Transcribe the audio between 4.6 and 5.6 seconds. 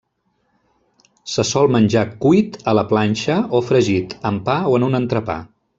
o en un entrepà.